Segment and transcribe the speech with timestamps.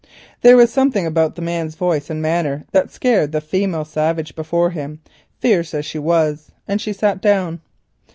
[0.41, 4.71] There was something about the man's voice and manner that scared the female savage before
[4.71, 4.99] him,
[5.37, 7.61] fierce as she was, and she sat down.